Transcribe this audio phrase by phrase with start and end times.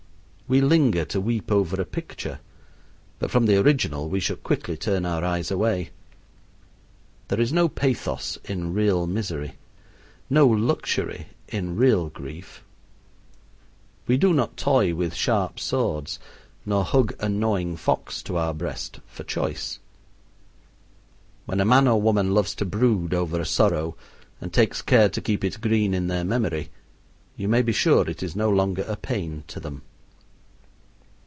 [0.47, 2.41] We linger to weep over a picture,
[3.19, 5.91] but from the original we should quickly turn our eyes away.
[7.29, 9.53] There is no pathos in real misery:
[10.29, 12.65] no luxury in real grief.
[14.07, 16.19] We do not toy with sharp swords
[16.65, 19.79] nor hug a gnawing fox to our breast for choice.
[21.45, 23.95] When a man or woman loves to brood over a sorrow
[24.41, 26.71] and takes care to keep it green in their memory,
[27.37, 29.83] you may be sure it is no longer a pain to them.